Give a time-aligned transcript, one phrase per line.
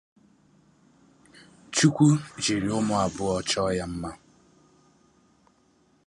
[1.75, 2.07] Chukwu
[2.43, 4.11] jiri umu abuo cho ya nma.